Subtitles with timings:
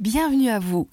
[0.00, 0.88] bienvenue à vous.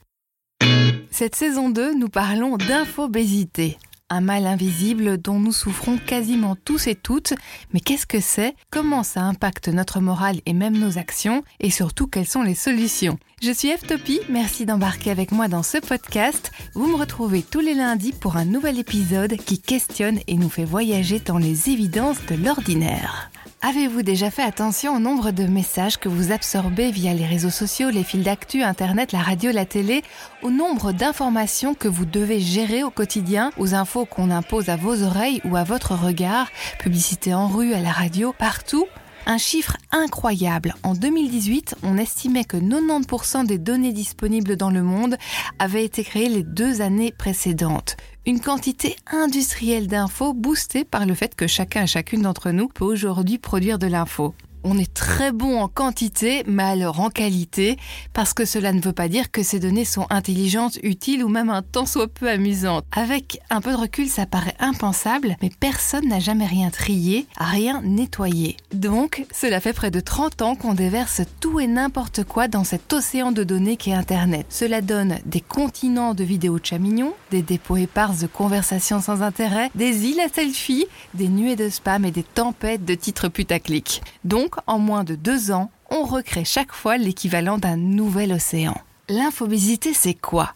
[1.12, 3.78] Cette saison 2, nous parlons d'infobésité,
[4.10, 7.34] un mal invisible dont nous souffrons quasiment tous et toutes.
[7.74, 8.54] Mais qu'est-ce que c'est?
[8.70, 11.44] Comment ça impacte notre morale et même nos actions?
[11.62, 13.18] Et surtout, quelles sont les solutions?
[13.42, 16.52] Je suis F-Topie, merci d'embarquer avec moi dans ce podcast.
[16.74, 20.66] Vous me retrouvez tous les lundis pour un nouvel épisode qui questionne et nous fait
[20.66, 23.32] voyager dans les évidences de l'ordinaire.
[23.68, 27.90] Avez-vous déjà fait attention au nombre de messages que vous absorbez via les réseaux sociaux,
[27.90, 30.04] les fils d'actu, Internet, la radio, la télé,
[30.42, 35.04] au nombre d'informations que vous devez gérer au quotidien, aux infos qu'on impose à vos
[35.04, 36.48] oreilles ou à votre regard,
[36.80, 38.88] publicité en rue, à la radio, partout?
[39.28, 40.74] Un chiffre incroyable.
[40.84, 45.18] En 2018, on estimait que 90% des données disponibles dans le monde
[45.60, 51.34] avaient été créées les deux années précédentes une quantité industrielle d'infos boostée par le fait
[51.34, 54.36] que chacun et chacune d'entre nous peut aujourd'hui produire de l'info
[54.70, 57.78] on est très bon en quantité, mais alors en qualité,
[58.14, 61.50] parce que cela ne veut pas dire que ces données sont intelligentes, utiles ou même
[61.50, 62.84] un tant soit peu amusantes.
[62.92, 67.82] Avec un peu de recul, ça paraît impensable, mais personne n'a jamais rien trié, rien
[67.84, 68.58] nettoyé.
[68.74, 72.92] Donc, cela fait près de 30 ans qu'on déverse tout et n'importe quoi dans cet
[72.92, 74.48] océan de données qu'est Internet.
[74.50, 79.72] Cela donne des continents de vidéos de chamignons, des dépôts épars de conversations sans intérêt,
[79.76, 84.02] des îles à selfie, des nuées de spam et des tempêtes de titres putaclic.
[84.26, 88.80] Donc, en moins de deux ans, on recrée chaque fois l'équivalent d'un nouvel océan.
[89.10, 90.54] L'infobésité, c'est quoi?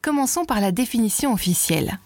[0.00, 1.98] Commençons par la définition officielle.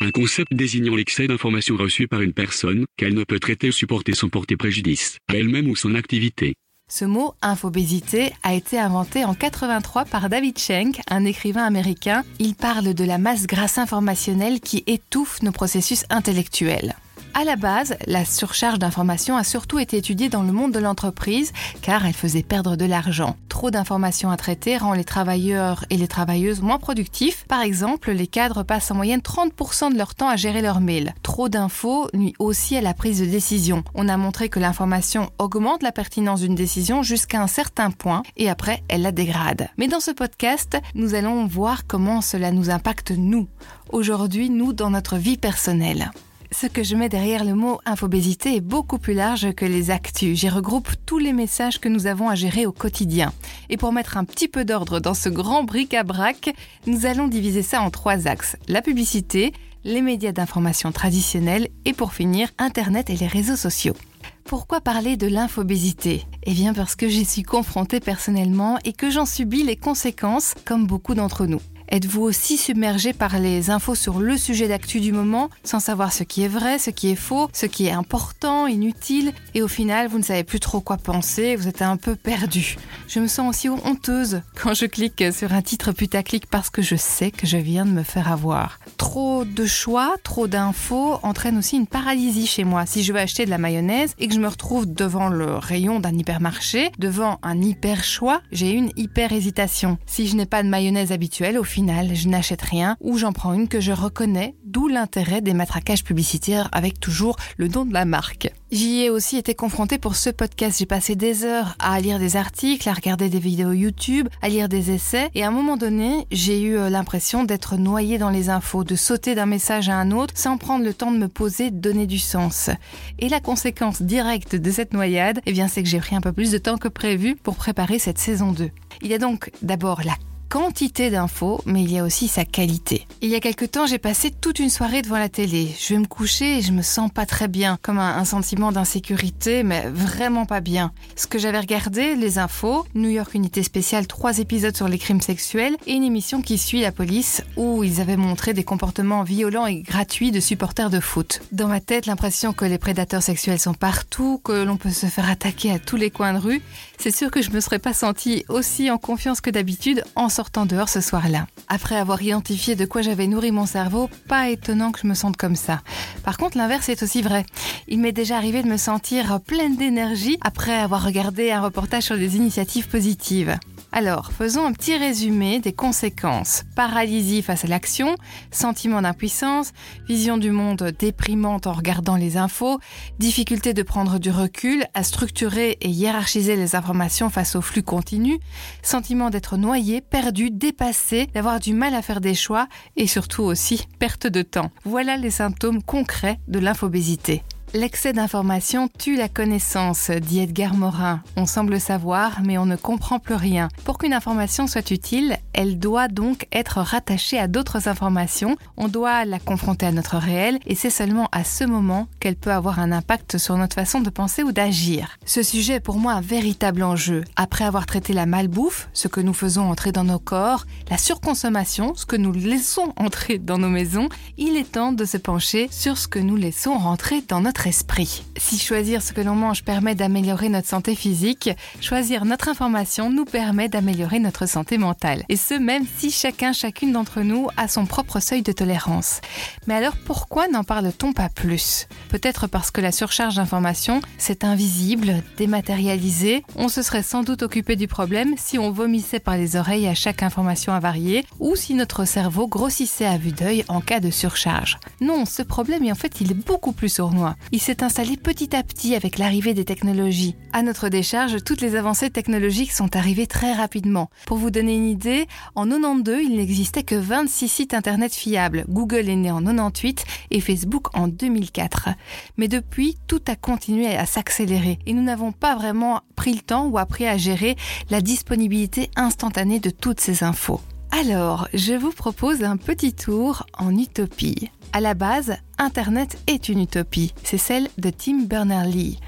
[0.00, 4.14] Un concept désignant l'excès d'informations reçues par une personne qu'elle ne peut traiter ou supporter
[4.14, 6.54] sans porter préjudice à elle-même ou son activité.
[6.90, 12.22] Ce mot infobésité a été inventé en 83 par David Schenck, un écrivain américain.
[12.38, 16.96] Il parle de la masse grasse informationnelle qui étouffe nos processus intellectuels.
[17.34, 21.52] À la base, la surcharge d'informations a surtout été étudiée dans le monde de l'entreprise
[21.80, 23.36] car elle faisait perdre de l'argent.
[23.48, 27.46] Trop d'informations à traiter rend les travailleurs et les travailleuses moins productifs.
[27.48, 31.14] Par exemple, les cadres passent en moyenne 30% de leur temps à gérer leurs mails.
[31.22, 33.82] Trop d'infos nuit aussi à la prise de décision.
[33.94, 38.50] On a montré que l'information augmente la pertinence d'une décision jusqu'à un certain point et
[38.50, 39.68] après elle la dégrade.
[39.78, 43.48] Mais dans ce podcast, nous allons voir comment cela nous impacte nous.
[43.90, 46.10] Aujourd'hui, nous, dans notre vie personnelle
[46.52, 50.38] ce que je mets derrière le mot infobésité est beaucoup plus large que les actus.
[50.38, 53.32] J'y regroupe tous les messages que nous avons à gérer au quotidien.
[53.70, 56.54] Et pour mettre un petit peu d'ordre dans ce grand bric-à-brac,
[56.86, 58.56] nous allons diviser ça en trois axes.
[58.68, 59.52] La publicité,
[59.84, 63.96] les médias d'information traditionnels et pour finir, Internet et les réseaux sociaux.
[64.44, 66.26] Pourquoi parler de l'infobésité?
[66.44, 70.86] Eh bien parce que j'y suis confrontée personnellement et que j'en subis les conséquences comme
[70.86, 71.60] beaucoup d'entre nous.
[71.92, 76.22] Êtes-vous aussi submergé par les infos sur le sujet d'actu du moment, sans savoir ce
[76.22, 80.08] qui est vrai, ce qui est faux, ce qui est important, inutile, et au final,
[80.08, 82.78] vous ne savez plus trop quoi penser, vous êtes un peu perdu.
[83.08, 86.96] Je me sens aussi honteuse quand je clique sur un titre putaclic parce que je
[86.96, 88.78] sais que je viens de me faire avoir.
[88.96, 92.86] Trop de choix, trop d'infos entraîne aussi une paralysie chez moi.
[92.86, 96.00] Si je veux acheter de la mayonnaise et que je me retrouve devant le rayon
[96.00, 99.98] d'un hypermarché, devant un hyper choix, j'ai une hyper hésitation.
[100.06, 101.81] Si je n'ai pas de mayonnaise habituelle, au final,
[102.14, 106.68] je n'achète rien ou j'en prends une que je reconnais, d'où l'intérêt des matraquages publicitaires
[106.72, 108.52] avec toujours le nom de la marque.
[108.70, 110.78] J'y ai aussi été confrontée pour ce podcast.
[110.78, 114.68] J'ai passé des heures à lire des articles, à regarder des vidéos YouTube, à lire
[114.68, 118.48] des essais et à un moment donné, j'ai eu euh, l'impression d'être noyée dans les
[118.48, 121.70] infos, de sauter d'un message à un autre sans prendre le temps de me poser,
[121.70, 122.70] de donner du sens.
[123.18, 126.32] Et la conséquence directe de cette noyade, eh bien, c'est que j'ai pris un peu
[126.32, 128.70] plus de temps que prévu pour préparer cette saison 2.
[129.02, 130.14] Il y a donc d'abord la
[130.52, 133.06] quantité d'infos, mais il y a aussi sa qualité.
[133.22, 135.74] Il y a quelque temps, j'ai passé toute une soirée devant la télé.
[135.80, 139.62] Je vais me coucher et je me sens pas très bien, comme un, sentiment d'insécurité,
[139.62, 140.92] mais vraiment pas bien.
[141.16, 145.22] Ce que j'avais regardé, les infos, New York Unité Spéciale, trois épisodes sur les crimes
[145.22, 149.66] sexuels et une émission qui suit la police où ils avaient montré des comportements violents
[149.66, 151.40] et gratuits de supporters de foot.
[151.52, 155.30] Dans ma tête, l'impression que les prédateurs sexuels sont partout, que l'on peut se faire
[155.30, 156.60] attaquer à tous les coins de rue,
[156.98, 160.41] c'est sûr que je me serais pas sentie aussi en confiance que d'habitude en sortant
[160.42, 161.46] sortant dehors ce soir-là.
[161.68, 165.36] Après avoir identifié de quoi j'avais nourri mon cerveau, pas étonnant que je me sente
[165.36, 165.82] comme ça.
[166.24, 167.46] Par contre, l'inverse est aussi vrai.
[167.86, 172.16] Il m'est déjà arrivé de me sentir pleine d'énergie après avoir regardé un reportage sur
[172.16, 173.56] des initiatives positives.
[173.94, 176.64] Alors, faisons un petit résumé des conséquences.
[176.74, 178.16] Paralysie face à l'action,
[178.50, 179.74] sentiment d'impuissance,
[180.08, 182.80] vision du monde déprimante en regardant les infos,
[183.18, 188.38] difficulté de prendre du recul, à structurer et hiérarchiser les informations face au flux continu,
[188.82, 193.86] sentiment d'être noyé, perdu, dépassé, d'avoir du mal à faire des choix et surtout aussi
[193.98, 194.70] perte de temps.
[194.84, 197.42] Voilà les symptômes concrets de l'infobésité.
[197.74, 201.22] L'excès d'information tue la connaissance, dit Edgar Morin.
[201.36, 203.68] On semble savoir, mais on ne comprend plus rien.
[203.84, 208.58] Pour qu'une information soit utile, elle doit donc être rattachée à d'autres informations.
[208.76, 212.52] On doit la confronter à notre réel, et c'est seulement à ce moment qu'elle peut
[212.52, 215.16] avoir un impact sur notre façon de penser ou d'agir.
[215.24, 217.24] Ce sujet est pour moi un véritable enjeu.
[217.36, 221.94] Après avoir traité la malbouffe, ce que nous faisons entrer dans nos corps, la surconsommation,
[221.94, 225.96] ce que nous laissons entrer dans nos maisons, il est temps de se pencher sur
[225.96, 228.24] ce que nous laissons rentrer dans notre esprit.
[228.36, 231.50] Si choisir ce que l'on mange permet d'améliorer notre santé physique,
[231.80, 235.24] choisir notre information nous permet d'améliorer notre santé mentale.
[235.28, 239.20] Et ce, même si chacun, chacune d'entre nous a son propre seuil de tolérance.
[239.66, 241.86] Mais alors pourquoi n'en parle-t-on pas plus?
[242.08, 246.44] Peut-être parce que la surcharge d'informations, c'est invisible, dématérialisé.
[246.56, 249.94] On se serait sans doute occupé du problème si on vomissait par les oreilles à
[249.94, 254.78] chaque information avariée ou si notre cerveau grossissait à vue d'œil en cas de surcharge.
[255.00, 257.36] Non, ce problème, en fait, il est beaucoup plus sournois.
[257.54, 260.36] Il s'est installé petit à petit avec l'arrivée des technologies.
[260.54, 264.08] À notre décharge, toutes les avancées technologiques sont arrivées très rapidement.
[264.24, 268.64] Pour vous donner une idée, en 92, il n'existait que 26 sites internet fiables.
[268.70, 271.90] Google est né en 98 et Facebook en 2004.
[272.38, 276.68] Mais depuis, tout a continué à s'accélérer et nous n'avons pas vraiment pris le temps
[276.68, 277.56] ou appris à gérer
[277.90, 280.62] la disponibilité instantanée de toutes ces infos.
[280.90, 284.50] Alors, je vous propose un petit tour en utopie.
[284.74, 287.12] À la base, Internet est une utopie.
[287.22, 288.98] C'est celle de Tim Berners-Lee.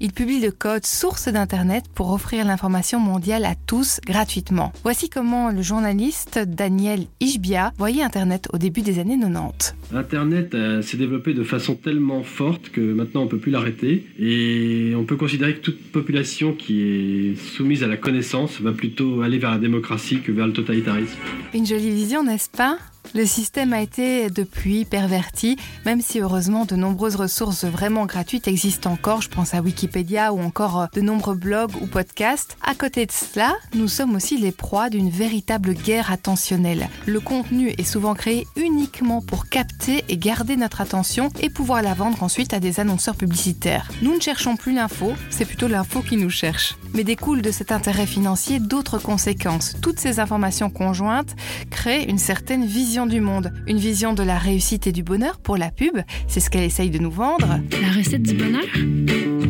[0.00, 4.72] Il publie le code source d'Internet pour offrir l'information mondiale à tous gratuitement.
[4.82, 9.74] Voici comment le journaliste Daniel Ishbia voyait Internet au début des années 90.
[9.94, 14.06] Internet euh, s'est développé de façon tellement forte que maintenant on ne peut plus l'arrêter.
[14.18, 19.22] Et on peut considérer que toute population qui est soumise à la connaissance va plutôt
[19.22, 21.16] aller vers la démocratie que vers le totalitarisme.
[21.54, 22.78] Une jolie vision, n'est-ce pas?
[23.14, 25.56] Le système a été depuis perverti,
[25.88, 30.40] même si heureusement de nombreuses ressources vraiment gratuites existent encore, je pense à Wikipédia ou
[30.40, 32.58] encore euh, de nombreux blogs ou podcasts.
[32.62, 36.90] À côté de cela, nous sommes aussi les proies d'une véritable guerre attentionnelle.
[37.06, 41.94] Le contenu est souvent créé uniquement pour capter et garder notre attention et pouvoir la
[41.94, 43.90] vendre ensuite à des annonceurs publicitaires.
[44.02, 46.76] Nous ne cherchons plus l'info, c'est plutôt l'info qui nous cherche.
[46.92, 49.74] Mais découlent de cet intérêt financier d'autres conséquences.
[49.80, 51.34] Toutes ces informations conjointes
[51.70, 55.56] créent une certaine vision du monde, une vision de la réussite et du bonheur pour
[55.56, 57.60] la pub, c'est ce qu'elle essaye de nous vendre.
[57.80, 58.64] La recette du bonheur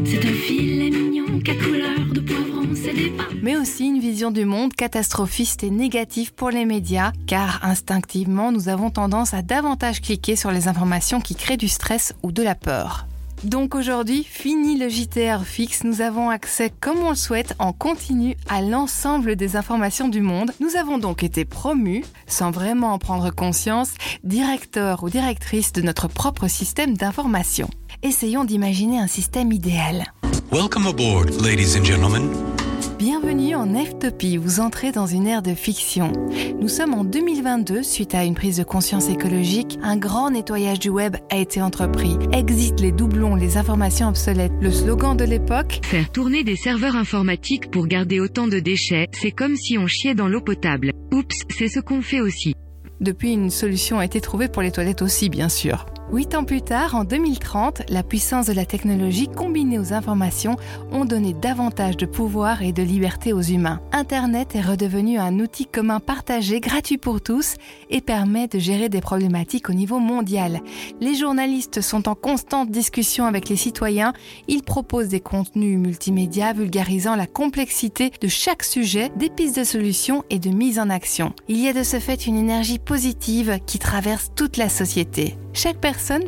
[0.05, 4.45] C'est un filet mignon qu'à couleur de poivron, c'est des Mais aussi une vision du
[4.45, 10.37] monde catastrophiste et négative pour les médias, car instinctivement nous avons tendance à davantage cliquer
[10.37, 13.08] sur les informations qui créent du stress ou de la peur.
[13.45, 18.37] Donc aujourd'hui, fini le JTR fixe, nous avons accès comme on le souhaite en continu
[18.49, 20.51] à l'ensemble des informations du monde.
[20.61, 23.95] Nous avons donc été promus, sans vraiment en prendre conscience,
[24.25, 27.71] directeur ou directrice de notre propre système d'information.
[28.03, 30.13] Essayons d'imaginer un système idéal.
[30.51, 32.58] Welcome aboard, ladies and gentlemen.
[32.99, 36.13] Bienvenue en F-Topie, vous entrez dans une ère de fiction.
[36.61, 40.89] Nous sommes en 2022, suite à une prise de conscience écologique, un grand nettoyage du
[40.89, 42.17] web a été entrepris.
[42.33, 44.51] Exit les doublons, les informations obsolètes.
[44.61, 45.79] Le slogan de l'époque?
[45.85, 50.17] Faire tourner des serveurs informatiques pour garder autant de déchets, c'est comme si on chiait
[50.17, 50.91] dans l'eau potable.
[51.13, 52.57] Oups, c'est ce qu'on fait aussi.
[53.01, 55.87] Depuis, une solution a été trouvée pour les toilettes aussi, bien sûr.
[56.11, 60.57] Huit ans plus tard, en 2030, la puissance de la technologie combinée aux informations
[60.91, 63.83] ont donné davantage de pouvoir et de liberté aux humains.
[63.93, 67.57] Internet est redevenu un outil commun partagé, gratuit pour tous
[67.91, 70.63] et permet de gérer des problématiques au niveau mondial.
[71.03, 74.15] Les journalistes sont en constante discussion avec les citoyens.
[74.49, 80.25] Ils proposent des contenus multimédia vulgarisant la complexité de chaque sujet, des pistes de solutions
[80.31, 81.35] et de mise en action.
[81.49, 85.37] Il y a de ce fait une énergie positive qui traverse toute la société.
[85.53, 85.81] Chaque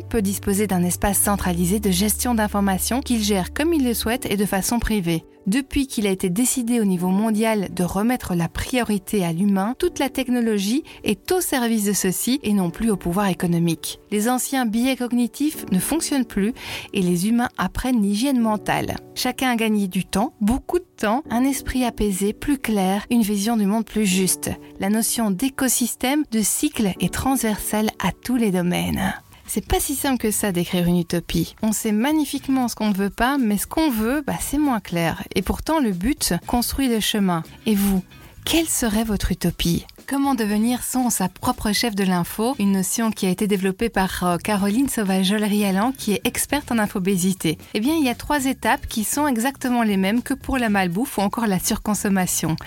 [0.09, 4.37] peut disposer d'un espace centralisé de gestion d'informations qu'il gère comme il le souhaite et
[4.37, 5.23] de façon privée.
[5.47, 9.97] Depuis qu'il a été décidé au niveau mondial de remettre la priorité à l'humain, toute
[9.97, 13.99] la technologie est au service de ceci et non plus au pouvoir économique.
[14.11, 16.53] Les anciens billets cognitifs ne fonctionnent plus
[16.93, 18.97] et les humains apprennent l'hygiène mentale.
[19.15, 23.57] Chacun a gagné du temps, beaucoup de temps, un esprit apaisé, plus clair, une vision
[23.57, 24.51] du monde plus juste.
[24.79, 29.13] La notion d'écosystème, de cycle est transversale à tous les domaines.
[29.53, 31.57] C'est pas si simple que ça d'écrire une utopie.
[31.61, 34.79] On sait magnifiquement ce qu'on ne veut pas, mais ce qu'on veut, bah, c'est moins
[34.79, 35.25] clair.
[35.35, 37.43] Et pourtant, le but construit le chemin.
[37.65, 38.01] Et vous,
[38.45, 39.85] quelle serait votre utopie?
[40.11, 44.25] Comment devenir son sa propre chef de l'info, une notion qui a été développée par
[44.25, 47.57] euh, Caroline Sauvage-Rialan qui est experte en infobésité.
[47.73, 50.67] Eh bien, il y a trois étapes qui sont exactement les mêmes que pour la
[50.67, 52.57] malbouffe ou encore la surconsommation.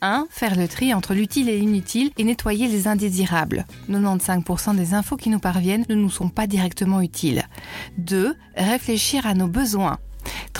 [0.00, 0.28] 1.
[0.30, 3.66] Faire le tri entre l'utile et l'inutile et nettoyer les indésirables.
[3.90, 7.42] 95% des infos qui nous parviennent ne nous sont pas directement utiles.
[7.98, 8.34] 2.
[8.56, 9.98] Réfléchir à nos besoins.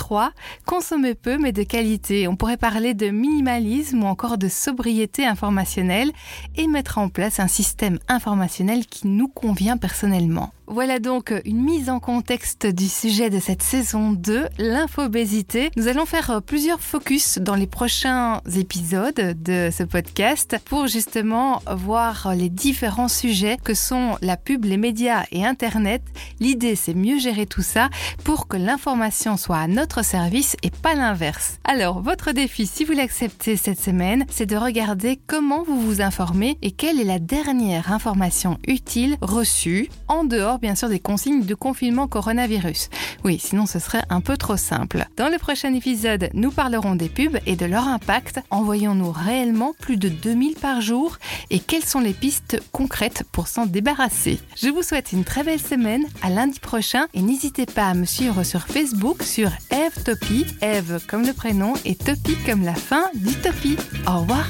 [0.05, 0.33] 3.
[0.67, 2.27] Consommer peu mais de qualité.
[2.27, 6.11] On pourrait parler de minimalisme ou encore de sobriété informationnelle
[6.55, 10.51] et mettre en place un système informationnel qui nous convient personnellement.
[10.67, 15.69] Voilà donc une mise en contexte du sujet de cette saison 2, l'infobésité.
[15.75, 22.33] Nous allons faire plusieurs focus dans les prochains épisodes de ce podcast pour justement voir
[22.35, 26.01] les différents sujets que sont la pub, les médias et Internet.
[26.39, 27.89] L'idée, c'est mieux gérer tout ça
[28.23, 31.59] pour que l'information soit à notre service et pas l'inverse.
[31.63, 36.57] Alors, votre défi, si vous l'acceptez cette semaine, c'est de regarder comment vous vous informez
[36.63, 41.55] et quelle est la dernière information utile reçue en dehors bien sûr des consignes de
[41.55, 42.89] confinement coronavirus.
[43.23, 45.05] Oui, sinon ce serait un peu trop simple.
[45.17, 48.39] Dans le prochain épisode, nous parlerons des pubs et de leur impact.
[48.49, 51.17] Envoyons-nous réellement plus de 2000 par jour?
[51.49, 54.39] Et quelles sont les pistes concrètes pour s'en débarrasser?
[54.55, 58.05] Je vous souhaite une très belle semaine, à lundi prochain et n'hésitez pas à me
[58.05, 63.03] suivre sur Facebook sur Eve Topi, Eve comme le prénom et Topi comme la fin
[63.15, 63.77] d'Utopie.
[64.07, 64.45] Au revoir